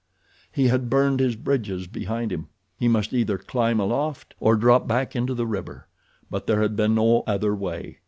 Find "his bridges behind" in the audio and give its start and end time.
1.19-2.31